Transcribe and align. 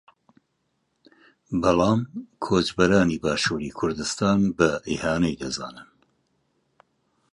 بەڵام 1.61 1.99
کۆچبەرانی 2.45 3.21
باشووری 3.23 3.75
کوردستان 3.79 4.39
بە 4.57 4.69
ئیهانەی 4.89 5.39
دەزانن 5.41 5.89